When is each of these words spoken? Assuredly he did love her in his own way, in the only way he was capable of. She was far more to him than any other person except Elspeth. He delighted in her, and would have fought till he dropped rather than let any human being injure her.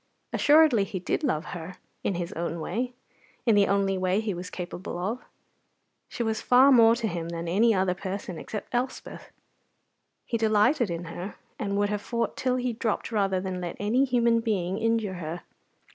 Assuredly 0.33 0.83
he 0.83 0.97
did 0.99 1.23
love 1.23 1.45
her 1.53 1.75
in 2.03 2.15
his 2.15 2.33
own 2.33 2.59
way, 2.59 2.95
in 3.45 3.53
the 3.53 3.67
only 3.67 3.99
way 3.99 4.19
he 4.19 4.33
was 4.33 4.49
capable 4.49 4.97
of. 4.97 5.21
She 6.09 6.23
was 6.23 6.41
far 6.41 6.71
more 6.71 6.95
to 6.95 7.07
him 7.07 7.29
than 7.29 7.47
any 7.47 7.71
other 7.75 7.93
person 7.93 8.39
except 8.39 8.73
Elspeth. 8.73 9.29
He 10.25 10.39
delighted 10.39 10.89
in 10.89 11.03
her, 11.03 11.35
and 11.59 11.77
would 11.77 11.89
have 11.89 12.01
fought 12.01 12.35
till 12.35 12.55
he 12.55 12.73
dropped 12.73 13.11
rather 13.11 13.39
than 13.39 13.61
let 13.61 13.77
any 13.79 14.03
human 14.03 14.39
being 14.39 14.79
injure 14.79 15.13
her. 15.21 15.43